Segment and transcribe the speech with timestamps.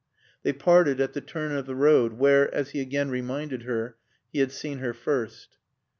[0.41, 3.97] They parted at the turn of the road, where, as he again reminded her,
[4.33, 5.57] he had seen her first.